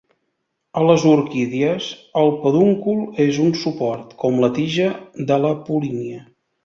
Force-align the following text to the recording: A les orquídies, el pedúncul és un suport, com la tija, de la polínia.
A 0.79 0.81
les 0.91 1.03
orquídies, 1.09 1.89
el 2.21 2.33
pedúncul 2.45 3.03
és 3.27 3.37
un 3.47 3.53
suport, 3.65 4.17
com 4.25 4.41
la 4.45 4.51
tija, 4.57 4.89
de 5.31 5.39
la 5.45 5.53
polínia. 5.69 6.25